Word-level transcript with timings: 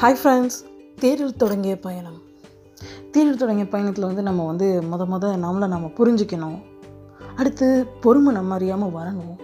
Hi 0.00 0.16
friends 0.24 0.60
தேரில் 0.98 1.36
தொடங்கிய 1.36 1.78
பயணம். 1.78 2.22
தேரில் 3.10 3.36
தொடங்கிய 3.36 3.68
பயணத்தில் 3.68 4.04
வந்து 4.04 4.22
நம்ம 4.22 4.46
வந்து 4.46 4.82
முத 4.92 4.94
முத 4.94 5.24
நம்மளை 5.32 5.66
நம்ம 5.66 5.86
புரிஞ்சுக்கணும். 5.86 6.62
அடுத்து 7.36 7.86
பொறுமை 8.00 8.32
நம்ம 8.32 8.54
அறியாமல் 8.54 8.88
வரணும். 8.88 9.38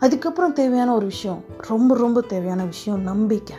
அதுக்கப்புறம் 0.00 0.52
தேவையான 0.52 0.94
ஒரு 0.94 1.06
விஷயம் 1.06 1.44
ரொம்ப 1.56 1.96
ரொம்ப 1.96 2.20
தேவையான 2.20 2.64
விஷயம் 2.64 3.02
நம்பிக்கை. 3.02 3.56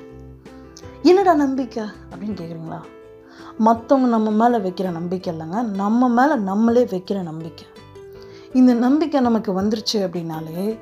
என்னடா 1.01 1.33
நம்பிக்கை 1.33 1.83
அப்படின்னு 1.83 2.39
கேட்குறீங்களா 2.41 2.81
மற்றவங்க 3.65 4.07
நம்ம 4.15 4.49
மேலே 4.49 4.69
வைக்கிற 4.69 4.91
நம்பிக்கை 4.91 5.33
இல்லைங்க. 5.33 5.63
நம்ம 5.63 6.09
மேலே 6.09 6.35
நம்மளே 6.41 6.85
வைக்கிற 6.85 7.21
நம்பிக்கை. 7.21 7.65
இந்த 8.53 8.73
நம்பிக்கை 8.73 9.21
நமக்கு 9.21 9.61
வந்துருச்சு 9.61 9.93
அப்படின்னாலே 9.93 10.79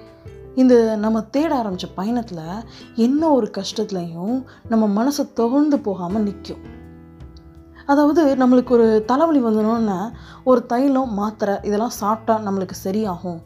இந்த 0.56 0.96
நம்ம 0.96 1.22
தேட 1.22 1.56
ஆரம்பித்த 1.56 1.88
பயணத்தில் 1.96 2.38
என்ன 2.96 3.30
ஒரு 3.30 3.52
கஷ்டத்துலையும் 3.58 4.44
நம்ம 4.70 5.04
மனசை 5.04 5.30
தொகுந்து 5.36 5.76
போகாமல் 5.76 6.24
நிற்கும் 6.24 6.78
அதாவது 7.86 8.36
நம்மளுக்கு 8.36 8.70
ஒரு 8.70 9.04
தலைவலி 9.06 9.44
வந்துடணுன்னா 9.44 10.12
ஒரு 10.44 10.66
தைலம் 10.66 11.14
மாத்திரை 11.14 11.56
இதெல்லாம் 11.62 11.90
சாப்பிட்டா 11.90 12.52
நம்மளுக்கு 12.52 12.76
சரியாகும். 12.84 13.42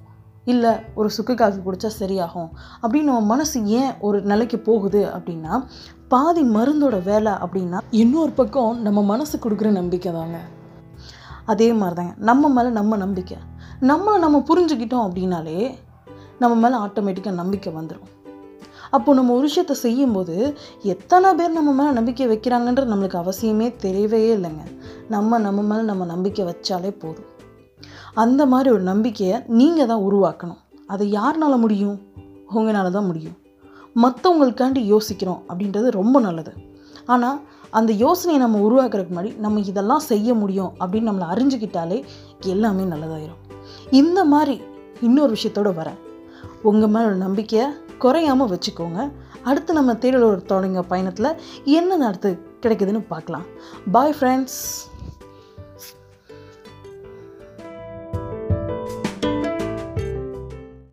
இல்லை 0.46 0.72
ஒரு 0.96 1.10
சுக்கு 1.10 1.36
காஃபி 1.36 1.58
குடித்தா 1.58 1.90
சரியாகும். 2.00 2.50
அப்படின்னு 2.82 3.02
நம்ம 3.02 3.22
மனசு 3.22 3.66
ஏன் 3.66 3.92
ஒரு 4.00 4.22
நிலைக்கு 4.22 4.60
போகுது 4.60 5.06
அப்படின்னா 5.06 5.66
பாதி 6.08 6.44
மருந்தோட 6.44 7.04
வேலை 7.04 7.32
அப்படின்னா 7.32 7.80
இன்னொரு 7.90 8.32
பக்கம் 8.32 8.82
நம்ம 8.82 9.04
மனசு 9.04 9.38
கொடுக்குற 9.38 9.72
நம்பிக்கை 9.72 10.12
தாங்க 10.12 10.38
அதே 11.46 11.74
மாதிரி 11.74 11.96
தாங்க 11.96 12.14
நம்ம 12.18 12.50
மேலே 12.50 12.70
நம்ம 12.70 12.98
நம்பிக்கை. 12.98 13.38
நம்மளை 13.84 14.18
நம்ம 14.20 14.44
புரிஞ்சுக்கிட்டோம் 14.48 15.06
அப்படின்னாலே 15.06 15.76
நம்ம 16.40 16.70
மேலே 16.70 16.84
ஆட்டோமேட்டிக்காக 16.84 17.32
நம்பிக்கை 17.32 17.74
வந்துடும் 17.74 18.10
அப்போ 18.90 19.14
நம்ம 19.14 19.34
ஒரு 19.34 19.42
விஷயத்தை 19.42 19.76
செய்யும்போது 19.76 20.58
எத்தனை 20.82 21.34
பேர் 21.34 21.52
நம்ம 21.52 21.72
மேலே 21.72 21.92
நம்பிக்கை 21.92 22.28
வைக்கிறாங்கன்றது 22.28 22.92
நம்மளுக்கு 22.92 23.20
அவசியமே 23.22 23.68
தெரியவே 23.82 24.22
இல்லைங்க. 24.36 24.64
நம்ம 25.10 25.38
நம்ம 25.38 25.62
மேலே 25.62 25.82
நம்ம 25.82 26.06
நம்பிக்கை 26.06 26.46
வச்சாலே 26.46 26.92
போதும். 27.00 27.30
அந்த 28.14 28.46
மாதிரி 28.46 28.70
ஒரு 28.70 28.82
நம்பிக்கையை 28.82 29.40
நீங்கள் 29.48 29.86
தான் 29.86 30.04
உருவாக்கணும். 30.12 30.62
அதை 30.88 31.14
யாருனால 31.14 31.58
முடியும்? 31.58 31.98
உங்களால் 32.54 32.92
தான் 32.92 33.06
முடியும். 33.06 33.38
மற்றவங்களுக்காண்டி 33.96 34.80
யோசிக்கிறோம் 34.80 35.44
அப்படின்றது 35.50 35.90
ரொம்ப 35.90 36.20
நல்லது. 36.20 36.54
ஆனால் 37.06 37.42
அந்த 37.70 37.94
யோசனையை 37.94 38.48
நம்ம 38.48 38.60
உருவாக்குறதுக்கு 38.68 39.16
முன்னாடி 39.16 39.38
நம்ம 39.38 39.60
இதெல்லாம் 39.60 40.00
செய்ய 40.00 40.34
முடியும் 40.34 40.72
அப்படின்னு 40.80 41.10
நம்மளை 41.10 41.28
அறிஞ்சுக்கிட்டாலே 41.36 42.04
எல்லாமே 42.40 42.84
நல்லதாயிரும். 42.84 43.42
இந்த 43.92 44.24
மாதிரி 44.24 44.62
இன்னொரு 45.02 45.34
விஷயத்தோடு 45.34 45.72
வரேன். 45.82 46.00
உங்கள் 46.62 46.90
மேலே 46.90 47.06
ஒரு 47.06 47.16
நம்பிக்கையை 47.16 47.68
குறையாமல் 48.00 48.52
வச்சுக்கோங்க. 48.54 49.12
அடுத்து 49.44 49.74
நம்ம 49.74 49.94
தேடலூர் 49.94 50.46
தொடங்க 50.46 50.82
பயணத்தில் 50.82 51.40
என்ன 51.64 51.96
நடத்து 51.96 52.30
கிடைக்குதுன்னு 52.62 53.02
பார்க்கலாம். 53.08 53.46
Bye 53.92 54.16
friends 54.20 54.60